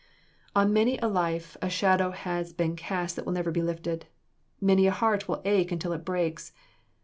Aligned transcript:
On 0.55 0.73
many 0.73 0.97
a 0.97 1.07
life 1.07 1.55
a 1.61 1.69
shadow 1.69 2.09
has 2.09 2.53
been 2.53 2.75
cast 2.75 3.15
that 3.15 3.23
will 3.27 3.33
never 3.37 3.51
be 3.51 3.61
lifted. 3.61 4.07
Many 4.59 4.87
a 4.87 4.91
heart 4.91 5.27
will 5.27 5.43
ache 5.45 5.71
until 5.71 5.93
it 5.93 6.03
breaks. 6.03 6.53